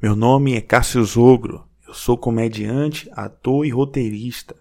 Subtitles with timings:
[0.00, 1.66] Meu nome é Cássio Zogro.
[1.84, 4.54] Eu sou comediante, ator e roteirista.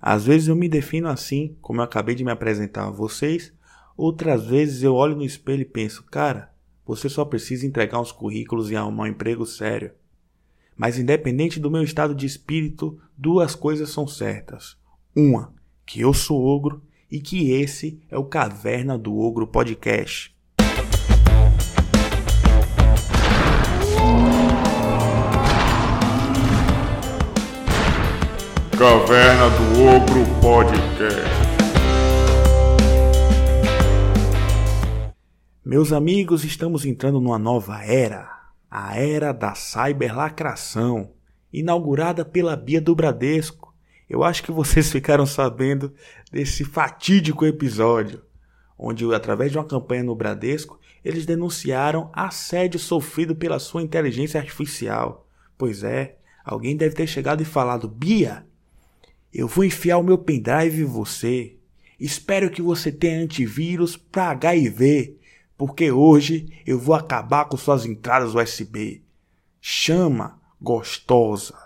[0.00, 3.52] Às vezes eu me defino assim, como eu acabei de me apresentar a vocês.
[3.96, 6.54] Outras vezes eu olho no espelho e penso, cara,
[6.86, 9.90] você só precisa entregar uns currículos e arrumar um emprego sério.
[10.76, 14.76] Mas independente do meu estado de espírito, duas coisas são certas.
[15.12, 15.52] Uma,
[15.84, 20.32] que eu sou ogro e que esse é o Caverna do Ogro Podcast.
[28.82, 31.30] Caverna do Ogro Podcast.
[35.64, 38.28] Meus amigos, estamos entrando numa nova era,
[38.68, 41.12] a era da cyberlacração,
[41.52, 43.72] inaugurada pela Bia do Bradesco.
[44.10, 45.94] Eu acho que vocês ficaram sabendo
[46.32, 48.20] desse fatídico episódio,
[48.76, 55.28] onde através de uma campanha no Bradesco, eles denunciaram assédio sofrido pela sua inteligência artificial.
[55.56, 58.44] Pois é, alguém deve ter chegado e falado: "Bia,
[59.32, 61.56] eu vou enfiar o meu pendrive em você.
[61.98, 65.16] Espero que você tenha antivírus para HIV,
[65.56, 69.02] porque hoje eu vou acabar com suas entradas USB.
[69.60, 71.56] Chama gostosa.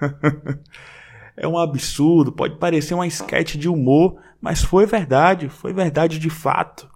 [1.36, 6.30] é um absurdo, pode parecer uma sketch de humor, mas foi verdade, foi verdade de
[6.30, 6.90] fato.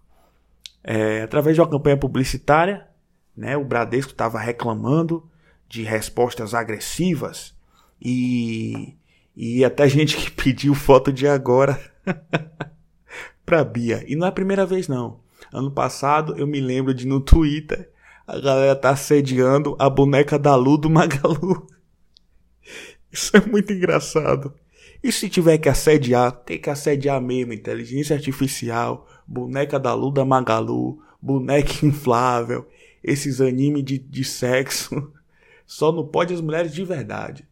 [0.83, 2.89] É, através de uma campanha publicitária,
[3.37, 5.29] né, o Bradesco estava reclamando
[5.69, 7.55] de respostas agressivas
[8.01, 8.97] e
[9.41, 11.81] e até gente que pediu foto de agora
[13.47, 14.05] pra Bia.
[14.09, 15.21] E não é a primeira vez, não.
[15.53, 17.89] Ano passado eu me lembro de no Twitter
[18.29, 21.67] a galera tá assediando a boneca da Lu do Magalu.
[23.11, 24.53] Isso é muito engraçado.
[25.03, 27.55] E se tiver que assediar, tem que assediar mesmo.
[27.55, 32.69] Inteligência artificial, boneca da Lu da Magalu, boneca inflável,
[33.03, 35.11] esses animes de, de sexo.
[35.65, 37.48] Só não pode as mulheres de verdade.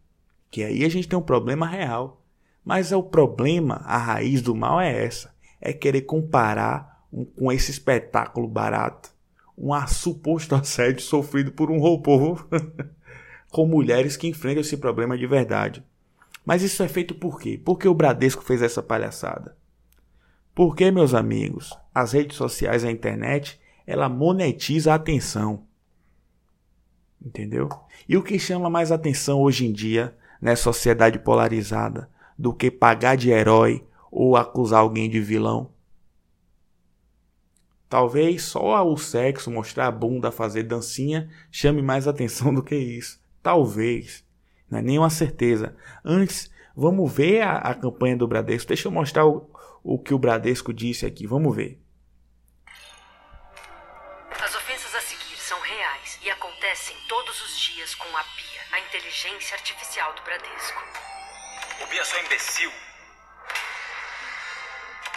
[0.57, 2.25] Que aí a gente tem um problema real.
[2.65, 7.53] Mas é o problema, a raiz do mal é essa: é querer comparar um, com
[7.53, 9.11] esse espetáculo barato
[9.55, 12.39] um suposto assédio sofrido por um robô
[13.53, 15.85] com mulheres que enfrentam esse problema de verdade.
[16.43, 17.61] Mas isso é feito por quê?
[17.63, 19.59] Por que o Bradesco fez essa palhaçada?
[20.55, 25.67] Porque, meus amigos, as redes sociais a internet, ela monetiza a atenção.
[27.23, 27.69] Entendeu?
[28.09, 32.09] E o que chama mais atenção hoje em dia nessa sociedade polarizada
[32.39, 35.71] do que pagar de herói ou acusar alguém de vilão.
[37.89, 43.21] Talvez só o sexo, mostrar a bunda, fazer dancinha chame mais atenção do que isso.
[43.43, 44.25] Talvez.
[44.69, 45.77] Não é nenhuma certeza.
[46.05, 48.69] Antes, vamos ver a, a campanha do Bradesco.
[48.69, 49.49] Deixa eu mostrar o,
[49.85, 51.27] o que o Bradesco disse aqui.
[51.27, 51.81] Vamos ver.
[56.67, 60.83] Acontecem todos os dias com a PIA a inteligência artificial do Bradesco.
[61.81, 62.73] O Bia é só imbecil.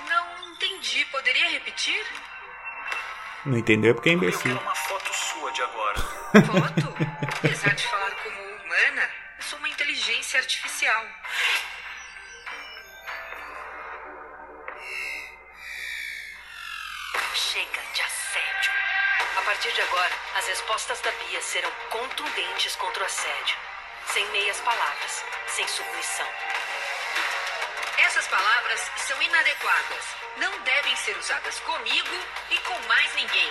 [0.08, 1.06] Não entendi.
[1.06, 2.06] Poderia repetir?
[3.46, 4.42] Não entendeu porque é Eu imbecil.
[4.42, 6.00] quero uma foto sua de agora.
[6.00, 6.96] Foto?
[7.38, 11.04] Apesar de falar como humana, eu sou uma inteligência artificial.
[17.34, 18.02] Chega de
[19.50, 23.58] partir de agora, as respostas da Bia serão contundentes contra o assédio.
[24.14, 26.28] Sem meias palavras, sem submissão.
[28.06, 30.06] Essas palavras são inadequadas.
[30.38, 32.16] Não devem ser usadas comigo
[32.52, 33.50] e com mais ninguém.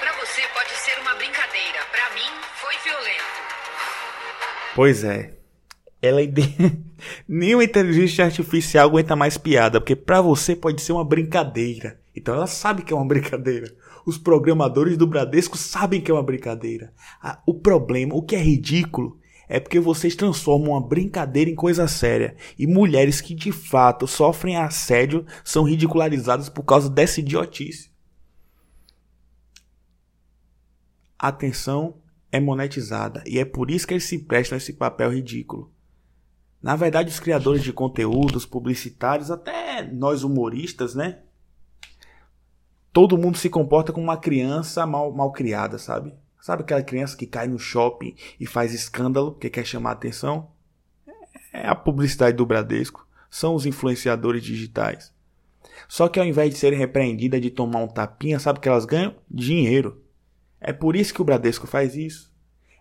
[0.00, 1.78] Pra você pode ser uma brincadeira.
[1.92, 3.40] Pra mim, foi violento.
[4.74, 5.32] Pois é.
[6.02, 6.42] Ela ide...
[7.28, 12.00] Nenhuma inteligência artificial aguenta mais piada, porque pra você pode ser uma brincadeira.
[12.16, 13.72] Então ela sabe que é uma brincadeira.
[14.10, 16.92] Os programadores do Bradesco sabem que é uma brincadeira.
[17.46, 22.36] O problema, o que é ridículo, é porque vocês transformam uma brincadeira em coisa séria.
[22.58, 27.92] E mulheres que de fato sofrem assédio são ridicularizadas por causa dessa idiotice.
[31.16, 35.12] A atenção é monetizada e é por isso que eles se prestam a esse papel
[35.12, 35.72] ridículo.
[36.60, 41.20] Na verdade, os criadores de conteúdos, publicitários, até nós humoristas, né?
[42.92, 46.12] Todo mundo se comporta como uma criança mal, mal criada, sabe?
[46.40, 50.50] Sabe aquela criança que cai no shopping e faz escândalo, que quer chamar atenção?
[51.52, 53.06] É a publicidade do Bradesco.
[53.30, 55.12] São os influenciadores digitais.
[55.88, 58.84] Só que ao invés de serem repreendidas de tomar um tapinha, sabe o que elas
[58.84, 59.14] ganham?
[59.30, 60.02] Dinheiro.
[60.60, 62.32] É por isso que o Bradesco faz isso.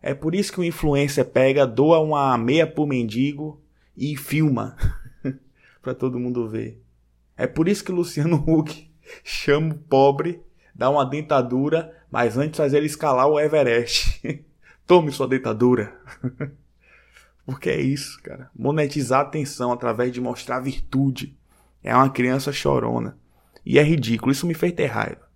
[0.01, 3.61] É por isso que o influencer pega, doa uma meia pro mendigo
[3.95, 4.75] e filma
[5.81, 6.81] para todo mundo ver.
[7.35, 8.88] É por isso que o Luciano Huck
[9.23, 10.41] chama o pobre,
[10.73, 14.21] dá uma dentadura, mas antes faz ele escalar o Everest.
[14.85, 15.93] Tome sua deitadura.
[17.45, 18.49] Porque é isso, cara.
[18.55, 21.37] Monetizar a atenção através de mostrar virtude.
[21.83, 23.17] É uma criança chorona.
[23.65, 24.31] E é ridículo.
[24.31, 25.29] Isso me fez ter raiva.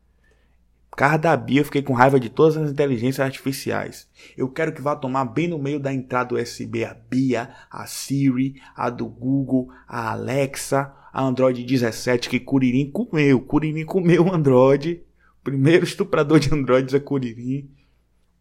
[0.93, 4.07] Por causa da Bia, eu fiquei com raiva de todas as inteligências artificiais.
[4.37, 8.61] Eu quero que vá tomar bem no meio da entrada USB a Bia, a Siri,
[8.75, 13.39] a do Google, a Alexa, a Android 17 que Curirim comeu.
[13.39, 15.03] Curirim comeu o Android.
[15.43, 17.69] Primeiro estuprador de Androids é Curirim.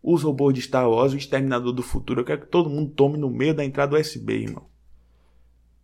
[0.02, 2.22] Os robôs de Star Wars, o Exterminador do Futuro.
[2.22, 4.64] Eu quero que todo mundo tome no meio da entrada USB, irmão.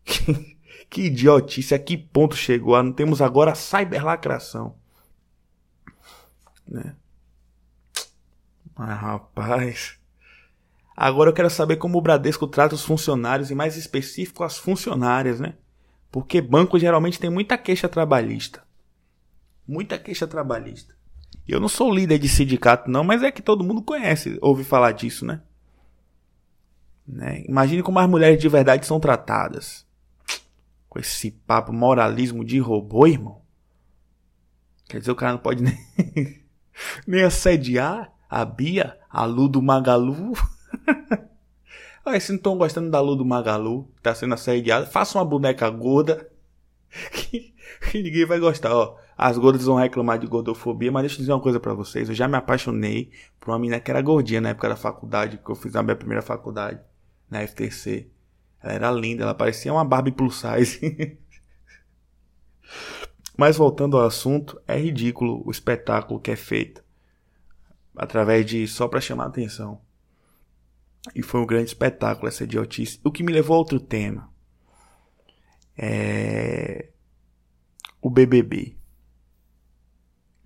[0.88, 2.74] que idiotice, a que ponto chegou?
[2.74, 4.74] Ah, não temos agora a cyberlacração
[6.68, 6.94] né?
[8.76, 9.98] Mas rapaz.
[10.96, 15.40] Agora eu quero saber como o Bradesco trata os funcionários e mais específico as funcionárias,
[15.40, 15.54] né?
[16.18, 18.60] Porque banco geralmente tem muita queixa trabalhista.
[19.66, 20.96] Muita queixa trabalhista.
[21.46, 24.90] Eu não sou líder de sindicato não, mas é que todo mundo conhece, ouve falar
[24.90, 25.40] disso, né?
[27.06, 27.44] né?
[27.46, 29.86] Imagine como as mulheres de verdade são tratadas.
[30.88, 33.40] Com esse papo moralismo de robô, irmão.
[34.88, 36.42] Quer dizer, o cara não pode nem
[37.06, 40.32] nem assediar a Bia, a Lu do Magalu.
[42.08, 45.68] Aí, se não estão gostando da Lu do Magalu, tá sendo assediada, faça uma boneca
[45.70, 46.28] gorda.
[47.12, 47.54] Que,
[47.90, 48.96] que, ninguém vai gostar, ó.
[49.16, 52.08] As gordas vão reclamar de gordofobia, mas deixa eu dizer uma coisa para vocês.
[52.08, 55.50] Eu já me apaixonei por uma menina que era gordinha na época da faculdade, que
[55.50, 56.80] eu fiz a minha primeira faculdade,
[57.30, 58.08] na FTC.
[58.62, 61.18] Ela era linda, ela parecia uma Barbie plus size.
[63.36, 66.82] Mas voltando ao assunto, é ridículo o espetáculo que é feito
[67.98, 69.80] através de só para chamar atenção.
[71.14, 73.00] E foi um grande espetáculo essa idiotice.
[73.02, 74.30] O que me levou a outro tema.
[75.76, 76.88] É
[78.00, 78.76] o BBB.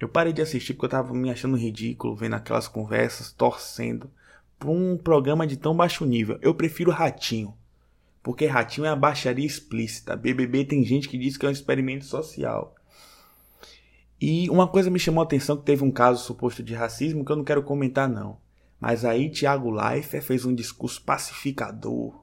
[0.00, 4.10] Eu parei de assistir porque eu tava me achando ridículo vendo aquelas conversas, torcendo
[4.58, 6.38] por um programa de tão baixo nível.
[6.42, 7.54] Eu prefiro Ratinho.
[8.22, 10.16] Porque Ratinho é a baixaria explícita.
[10.16, 12.74] BBB tem gente que diz que é um experimento social.
[14.20, 17.32] E uma coisa me chamou a atenção que teve um caso suposto de racismo que
[17.32, 18.38] eu não quero comentar não.
[18.82, 22.20] Mas aí Tiago Leifert fez um discurso pacificador,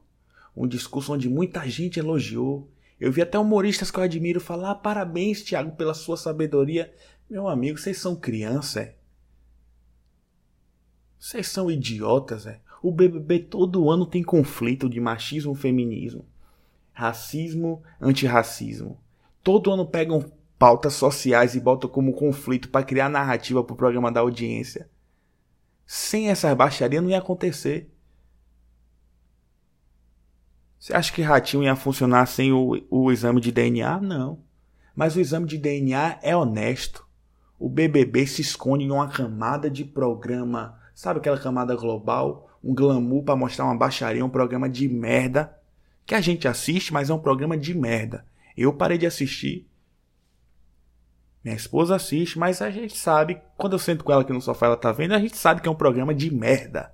[0.54, 2.70] um discurso onde muita gente elogiou.
[3.00, 6.94] Eu vi até humoristas que eu admiro falar: ah, "Parabéns, Tiago, pela sua sabedoria".
[7.30, 8.96] Meu amigo, vocês são crianças, é?
[11.18, 12.60] Vocês são idiotas, é?
[12.84, 16.26] O BBB todo ano tem conflito de machismo, feminismo,
[16.92, 19.00] racismo, antirracismo.
[19.42, 24.12] Todo ano pegam pautas sociais e bota como conflito para criar narrativa para o programa
[24.12, 24.90] da audiência.
[25.92, 27.92] Sem essa baixaria não ia acontecer.
[30.78, 34.00] Você acha que Ratinho ia funcionar sem o, o exame de DNA?
[34.00, 34.38] Não.
[34.96, 37.08] Mas o exame de DNA é honesto.
[37.58, 42.48] O BBB se esconde em uma camada de programa, sabe aquela camada global?
[42.64, 45.58] Um glamour para mostrar uma baixaria, um programa de merda.
[46.06, 48.24] Que a gente assiste, mas é um programa de merda.
[48.56, 49.68] Eu parei de assistir
[51.44, 54.66] minha esposa assiste, mas a gente sabe, quando eu sento com ela aqui no sofá,
[54.66, 56.94] ela tá vendo, a gente sabe que é um programa de merda.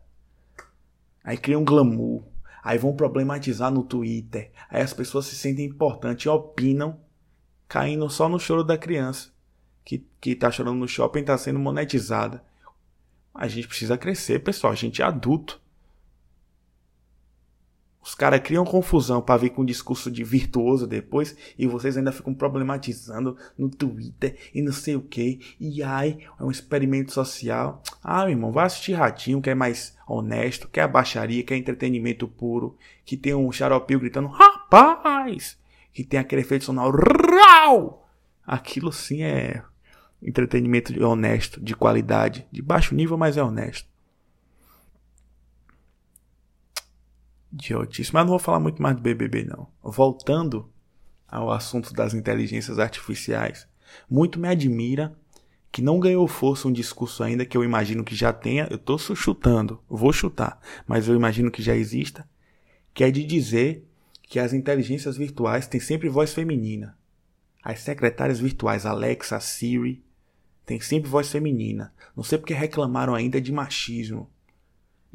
[1.24, 2.24] Aí cria um glamour.
[2.64, 4.52] Aí vão problematizar no Twitter.
[4.70, 7.00] Aí as pessoas se sentem importantes e opinam,
[7.68, 9.34] caindo só no choro da criança.
[9.84, 12.44] Que, que tá chorando no shopping tá sendo monetizada.
[13.34, 14.74] A gente precisa crescer, pessoal.
[14.74, 15.62] A gente é adulto.
[18.06, 22.12] Os caras criam confusão para vir com um discurso de virtuoso depois e vocês ainda
[22.12, 25.40] ficam problematizando no Twitter e não sei o que.
[25.60, 27.82] E ai, é um experimento social.
[28.04, 31.58] Ah, meu irmão, vai assistir Ratinho, que é mais honesto, que é baixaria, que é
[31.58, 35.58] entretenimento puro, que tem um xaropio gritando, rapaz!
[35.92, 38.08] Que tem aquele efeito sonoro, rau!
[38.46, 39.64] Aquilo sim é
[40.22, 43.95] entretenimento honesto, de qualidade, de baixo nível, mas é honesto.
[47.56, 48.14] Idiotice.
[48.14, 49.68] Mas não vou falar muito mais do BBB, não.
[49.82, 50.70] Voltando
[51.28, 53.68] ao assunto das inteligências artificiais,
[54.10, 55.16] muito me admira
[55.72, 58.98] que não ganhou força um discurso ainda que eu imagino que já tenha, eu estou
[58.98, 62.28] chutando, vou chutar, mas eu imagino que já exista,
[62.94, 63.86] que é de dizer
[64.24, 66.98] que as inteligências virtuais têm sempre voz feminina.
[67.62, 70.02] As secretárias virtuais Alexa, Siri,
[70.66, 71.94] têm sempre voz feminina.
[72.16, 74.30] Não sei porque reclamaram ainda de machismo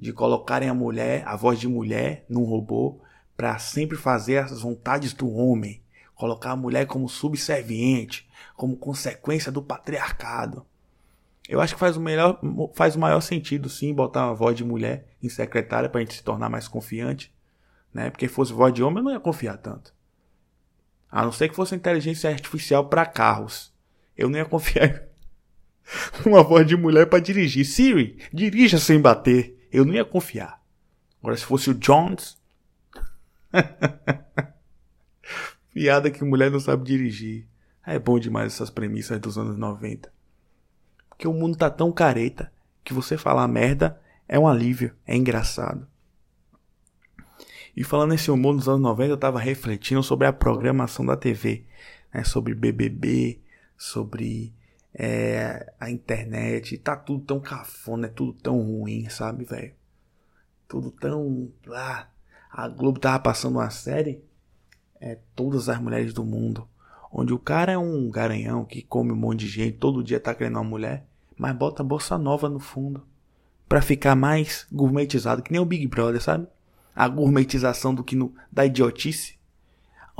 [0.00, 2.98] de colocarem a mulher, a voz de mulher, num robô
[3.36, 5.82] para sempre fazer as vontades do homem,
[6.14, 10.64] colocar a mulher como subserviente, como consequência do patriarcado.
[11.46, 12.40] Eu acho que faz o melhor,
[12.74, 16.14] faz o maior sentido sim botar uma voz de mulher em secretária para a gente
[16.14, 17.34] se tornar mais confiante,
[17.92, 18.08] né?
[18.08, 19.92] Porque fosse voz de homem eu não ia confiar tanto.
[21.10, 23.74] A não ser que fosse inteligência artificial para carros.
[24.16, 25.02] Eu não ia confiar
[26.24, 27.66] uma voz de mulher para dirigir.
[27.66, 29.59] Siri, dirija sem bater.
[29.72, 30.62] Eu não ia confiar.
[31.20, 32.38] Agora, se fosse o Jones.
[35.72, 37.46] Piada que mulher não sabe dirigir.
[37.86, 40.12] É bom demais essas premissas dos anos 90.
[41.08, 45.86] Porque o mundo tá tão careta que você falar merda é um alívio, é engraçado.
[47.76, 51.64] E falando nesse humor dos anos 90, eu tava refletindo sobre a programação da TV,
[52.12, 52.24] né?
[52.24, 53.40] sobre BBB,
[53.76, 54.52] sobre
[54.94, 56.78] é, a internet.
[56.78, 59.72] Tá tudo tão cafona, é tudo tão ruim, sabe, velho?
[60.68, 61.50] Tudo tão.
[61.72, 62.08] Ah,
[62.50, 64.22] a Globo tava passando uma série,
[65.00, 66.68] é Todas as Mulheres do Mundo,
[67.12, 70.34] onde o cara é um garanhão que come um monte de gente, todo dia tá
[70.34, 71.06] querendo uma mulher,
[71.36, 73.06] mas bota bossa nova no fundo.
[73.68, 76.48] Pra ficar mais gourmetizado, que nem o Big Brother, sabe?
[76.94, 79.38] A gourmetização do que no, da idiotice.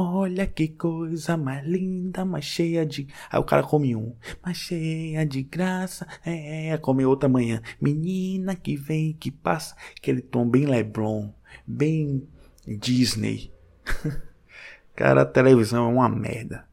[0.03, 3.07] Olha que coisa mais linda, mais cheia de.
[3.31, 6.07] Aí o cara come um, mais cheia de graça.
[6.25, 7.61] É, come outra manhã.
[7.79, 9.77] Menina que vem, que passa.
[9.95, 11.29] Aquele tom bem Leblon,
[11.67, 12.27] bem
[12.67, 13.53] Disney.
[14.97, 16.65] cara, a televisão é uma merda.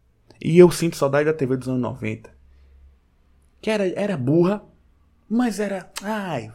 [0.42, 2.34] E eu sinto saudade da TV dos anos 90.
[3.60, 4.64] Que era, era burra,
[5.28, 5.92] mas era.
[6.02, 6.50] Ai,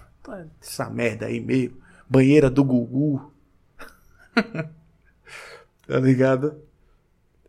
[0.59, 1.77] essa merda aí meio.
[2.09, 3.31] Banheira do Gugu.
[5.93, 6.55] tá ligado?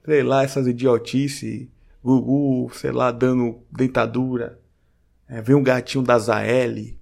[0.04, 1.68] Sei lá, essas idiotices.
[2.04, 4.60] Gugu, sei lá, dando dentadura.
[5.30, 6.94] É, vem um gatinho da Zael.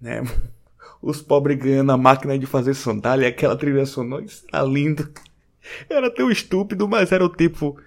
[0.00, 0.22] Né?
[1.02, 3.28] Os pobres ganhando a máquina de fazer sandália.
[3.28, 4.24] Aquela trilha sonora.
[4.24, 5.06] Isso tá lindo.
[5.90, 7.78] Era tão estúpido, mas era o tipo.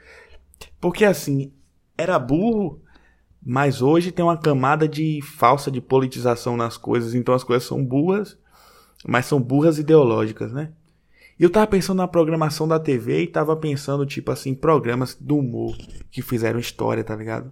[0.80, 1.52] Porque assim,
[1.98, 2.82] era burro,
[3.46, 7.14] mas hoje tem uma camada de falsa de politização nas coisas.
[7.14, 8.38] Então as coisas são burras,
[9.06, 10.72] mas são burras ideológicas, né?
[11.38, 15.76] Eu tava pensando na programação da TV e tava pensando, tipo assim, programas do humor
[16.10, 17.52] que fizeram história, tá ligado?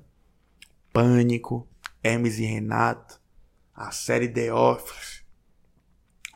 [0.93, 1.67] Pânico,
[2.01, 3.19] Hermes e Renato,
[3.75, 5.23] a série The Office,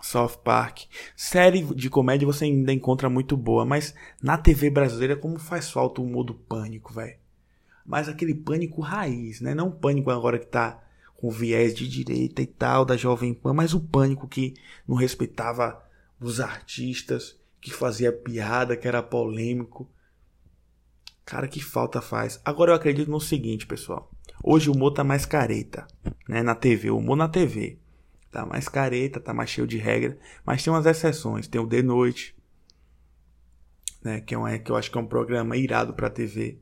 [0.02, 0.84] South Park.
[1.16, 6.02] Série de comédia você ainda encontra muito boa, mas na TV brasileira como faz falta
[6.02, 7.18] o humor do Pânico, velho.
[7.86, 9.56] Mas aquele Pânico raiz, né?
[9.56, 10.84] Não Pânico agora que tá
[11.16, 14.54] com viés de direita e tal, da Jovem Pan, mas o Pânico que
[14.86, 15.82] não respeitava
[16.20, 19.90] os artistas, que fazia piada, que era polêmico.
[21.26, 22.40] Cara, que falta faz.
[22.46, 24.10] Agora eu acredito no seguinte, pessoal.
[24.44, 25.86] Hoje o humor tá mais careta,
[26.28, 26.42] né?
[26.42, 27.80] Na TV, o humor na TV.
[28.32, 30.18] Tá mais careta, tá mais cheio de regra.
[30.46, 31.48] Mas tem umas exceções.
[31.48, 32.36] Tem o De Noite,
[34.04, 34.22] né?
[34.22, 36.60] Que, é um, que eu acho que é um programa irado pra TV.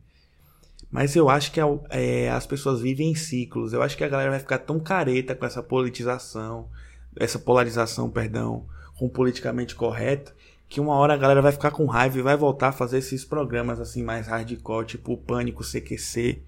[0.90, 3.74] Mas eu acho que é, é, as pessoas vivem em ciclos.
[3.74, 6.70] Eu acho que a galera vai ficar tão careta com essa politização,
[7.18, 10.35] essa polarização, perdão, com o politicamente correto,
[10.68, 13.24] que uma hora a galera vai ficar com raiva e vai voltar a fazer esses
[13.24, 16.42] programas assim mais hardcore, tipo o Pânico, CQC.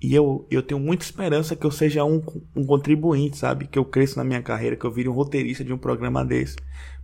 [0.00, 2.22] E eu, eu tenho muita esperança que eu seja um,
[2.54, 3.66] um contribuinte, sabe?
[3.66, 6.56] Que eu cresça na minha carreira, que eu vire um roteirista de um programa desse.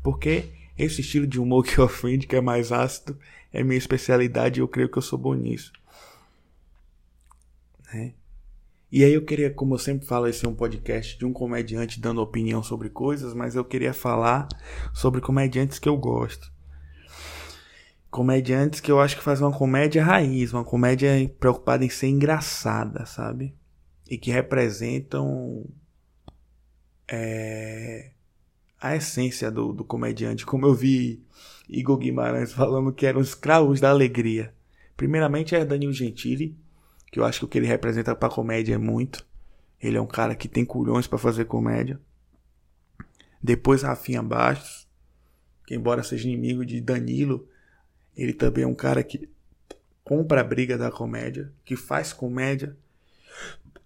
[0.02, 3.18] Porque esse estilo de humor que ofende, que é mais ácido,
[3.52, 5.72] é minha especialidade e eu creio que eu sou bom nisso.
[7.92, 8.14] Né?
[8.92, 12.00] E aí eu queria, como eu sempre falo, esse é um podcast de um comediante
[12.00, 14.48] dando opinião sobre coisas, mas eu queria falar
[14.92, 16.52] sobre comediantes que eu gosto.
[18.10, 23.06] Comediantes que eu acho que fazem uma comédia raiz, uma comédia preocupada em ser engraçada,
[23.06, 23.54] sabe?
[24.10, 25.64] E que representam
[27.06, 28.10] é,
[28.80, 30.44] a essência do, do comediante.
[30.44, 31.22] Como eu vi
[31.68, 34.52] Igor Guimarães falando que eram escravos da alegria.
[34.96, 36.58] Primeiramente é Danilo Gentili,
[37.10, 39.26] que eu acho que o que ele representa pra comédia é muito.
[39.80, 41.98] Ele é um cara que tem culhões para fazer comédia.
[43.42, 44.86] Depois Rafinha Bastos,
[45.66, 47.48] que embora seja inimigo de Danilo,
[48.16, 49.28] ele também é um cara que
[50.04, 52.76] compra a briga da comédia, que faz comédia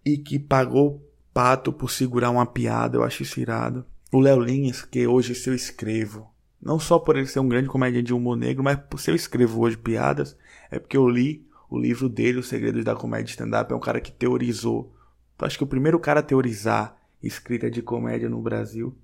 [0.05, 3.85] e que pagou pato por segurar uma piada, eu acho isso irado.
[4.13, 4.45] O Léo
[4.91, 8.37] que hoje se eu escrevo, não só por ele ser um grande comediante de humor
[8.37, 10.37] negro, mas por se eu escrevo hoje piadas,
[10.71, 14.01] é porque eu li o livro dele, Os Segredos da Comédia Stand-Up, é um cara
[14.01, 14.95] que teorizou.
[15.35, 18.97] Então, acho que o primeiro cara a teorizar escrita de comédia no Brasil.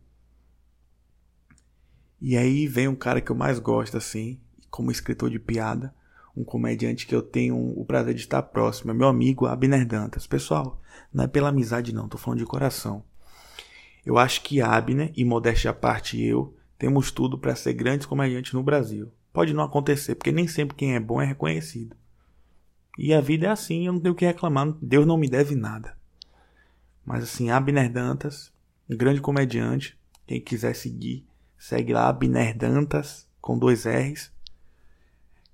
[2.21, 5.95] E aí vem um cara que eu mais gosto, assim, como escritor de piada.
[6.37, 8.91] Um comediante que eu tenho o prazer de estar próximo.
[8.91, 10.27] É meu amigo Abner Dantas.
[10.27, 10.81] Pessoal,
[11.13, 13.03] não é pela amizade, não, tô falando de coração.
[14.07, 18.53] Eu acho que Abner, e modéstia à parte eu, temos tudo para ser grandes comediantes
[18.53, 19.11] no Brasil.
[19.33, 21.97] Pode não acontecer, porque nem sempre quem é bom é reconhecido.
[23.03, 24.75] E a vida é assim, eu não tenho o que reclamar.
[24.83, 25.97] Deus não me deve nada.
[27.03, 28.53] Mas assim, Abner Dantas,
[28.91, 29.99] um grande comediante.
[30.27, 31.25] Quem quiser seguir,
[31.57, 34.31] segue lá, Abner Dantas, com dois R's.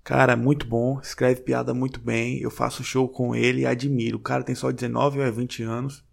[0.03, 2.41] Cara, muito bom, escreve piada muito bem.
[2.41, 4.17] Eu faço show com ele admiro.
[4.17, 6.05] O cara tem só 19 ou 20 anos.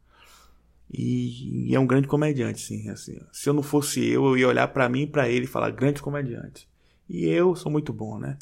[0.93, 2.89] E, é um grande comediante, sim.
[2.89, 5.49] Assim, se eu não fosse eu, eu ia olhar para mim e pra ele e
[5.49, 6.69] falar grande comediante.
[7.09, 8.37] E eu sou muito bom, né?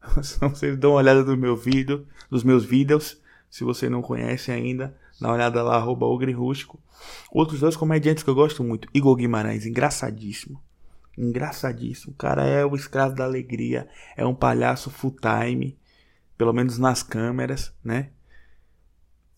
[0.40, 3.20] Vocês dão uma olhada no meu vídeo, dos meus vídeos.
[3.50, 6.06] Se você não conhece ainda, dá uma olhada lá, arroba.
[7.32, 8.88] Outros dois comediantes que eu gosto muito.
[8.94, 10.62] Igor Guimarães, engraçadíssimo.
[11.18, 12.12] Engraçadíssimo.
[12.12, 13.88] O cara é o escravo da alegria.
[14.16, 15.76] É um palhaço full time.
[16.38, 18.10] Pelo menos nas câmeras, né?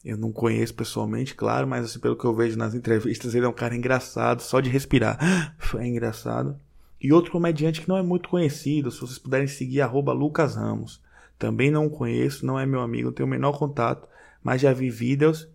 [0.04, 3.49] Eu não conheço pessoalmente, claro, mas assim, pelo que eu vejo nas entrevistas, ele é
[3.49, 5.19] um cara engraçado, só de respirar.
[5.78, 6.59] É engraçado.
[7.02, 11.02] E outro comediante que não é muito conhecido, se vocês puderem seguir, arroba Lucas Ramos.
[11.37, 14.09] Também não conheço, não é meu amigo, não tenho o menor contato,
[14.40, 15.49] mas já vi vídeos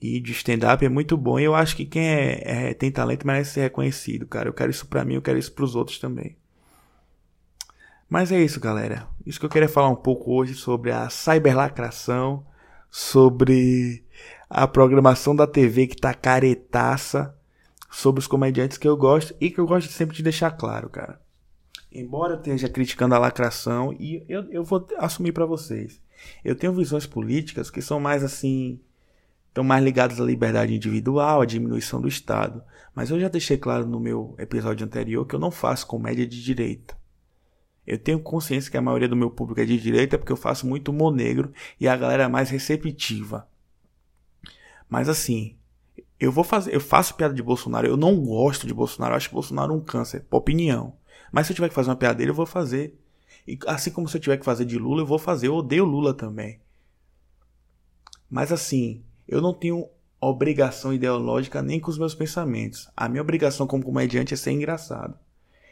[0.00, 1.38] e de stand-up é muito bom.
[1.38, 4.48] E eu acho que quem é, é, tem talento merece ser reconhecido, cara.
[4.48, 6.38] Eu quero isso pra mim, eu quero isso pros outros também.
[8.08, 9.06] Mas é isso, galera.
[9.26, 12.46] Isso que eu queria falar um pouco hoje sobre a cyberlacração,
[12.90, 14.02] sobre
[14.48, 17.37] a programação da TV que tá caretaça
[17.90, 21.20] sobre os comediantes que eu gosto e que eu gosto sempre de deixar claro, cara.
[21.90, 26.00] Embora eu esteja criticando a lacração, e eu, eu vou assumir para vocês,
[26.44, 28.78] eu tenho visões políticas que são mais assim,
[29.48, 32.62] estão mais ligadas à liberdade individual, à diminuição do Estado.
[32.94, 36.42] Mas eu já deixei claro no meu episódio anterior que eu não faço comédia de
[36.42, 36.96] direita.
[37.86, 40.66] Eu tenho consciência que a maioria do meu público é de direita porque eu faço
[40.66, 43.48] muito humor negro e a galera é mais receptiva.
[44.88, 45.57] Mas assim,
[46.20, 49.30] eu vou fazer, eu faço piada de Bolsonaro, eu não gosto de Bolsonaro, eu acho
[49.30, 50.94] Bolsonaro um câncer, por opinião.
[51.30, 52.98] Mas se eu tiver que fazer uma piada dele, eu vou fazer.
[53.46, 55.46] E assim como se eu tiver que fazer de Lula, eu vou fazer.
[55.46, 56.60] Eu odeio Lula também.
[58.30, 59.88] Mas assim, eu não tenho
[60.20, 62.90] obrigação ideológica nem com os meus pensamentos.
[62.96, 65.16] A minha obrigação como comediante é ser engraçado.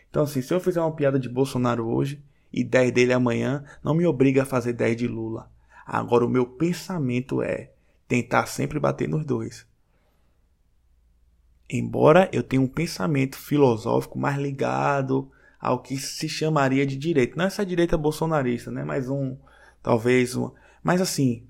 [0.09, 2.23] Então assim, se eu fizer uma piada de Bolsonaro hoje
[2.53, 5.51] e 10 dele amanhã, não me obriga a fazer 10 de Lula.
[5.85, 7.73] Agora o meu pensamento é
[8.09, 9.67] tentar sempre bater nos dois.
[11.69, 15.31] Embora eu tenha um pensamento filosófico mais ligado
[15.61, 17.37] ao que se chamaria de direita.
[17.37, 18.85] Não essa direita bolsonarista, né?
[18.85, 19.37] Mas um.
[19.83, 20.51] Talvez um.
[20.83, 21.45] Mas assim,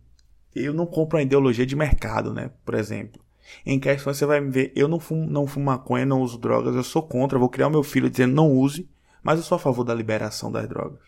[0.54, 2.50] eu não compro a ideologia de mercado, né?
[2.64, 3.20] Por exemplo.
[3.64, 6.74] Em questões você vai me ver, eu não fumo, não fumo maconha, não uso drogas,
[6.74, 8.88] eu sou contra, vou criar o meu filho dizendo não use,
[9.22, 11.00] mas eu sou a favor da liberação das drogas.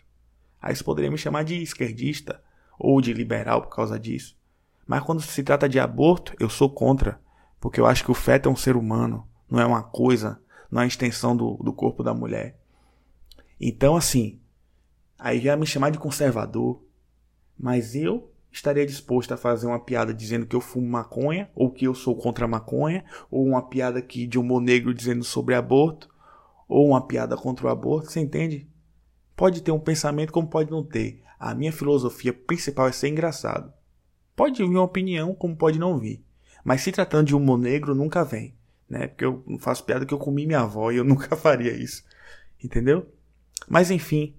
[0.61, 2.41] Aí você poderia me chamar de esquerdista
[2.77, 4.37] ou de liberal por causa disso.
[4.87, 7.19] Mas quando se trata de aborto, eu sou contra.
[7.59, 10.41] Porque eu acho que o feto é um ser humano, não é uma coisa,
[10.71, 12.57] não é a extensão do, do corpo da mulher.
[13.59, 14.39] Então, assim,
[15.17, 16.81] aí já me chamar de conservador,
[17.57, 21.85] mas eu estaria disposto a fazer uma piada dizendo que eu fumo maconha, ou que
[21.85, 26.09] eu sou contra a maconha, ou uma piada aqui de humor negro dizendo sobre aborto,
[26.67, 28.67] ou uma piada contra o aborto, você entende?
[29.35, 31.23] Pode ter um pensamento como pode não ter.
[31.39, 33.73] A minha filosofia principal é ser engraçado.
[34.35, 36.23] Pode vir uma opinião como pode não vir.
[36.63, 38.53] Mas se tratando de humor negro, nunca vem.
[38.89, 39.07] Né?
[39.07, 42.03] Porque eu faço piada que eu comi minha avó e eu nunca faria isso.
[42.63, 43.07] Entendeu?
[43.67, 44.33] Mas enfim,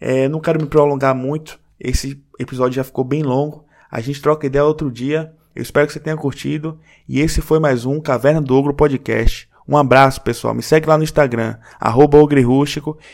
[0.00, 1.58] é, não quero me prolongar muito.
[1.78, 3.64] Esse episódio já ficou bem longo.
[3.90, 5.34] A gente troca ideia outro dia.
[5.54, 6.78] Eu espero que você tenha curtido.
[7.08, 9.48] E esse foi mais um Caverna do Ogro Podcast.
[9.66, 10.54] Um abraço, pessoal.
[10.54, 12.18] Me segue lá no Instagram, arroba.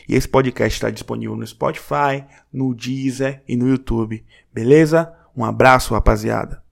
[0.08, 4.24] E esse podcast está disponível no Spotify, no Deezer e no YouTube.
[4.52, 5.12] Beleza?
[5.36, 6.67] Um abraço, rapaziada.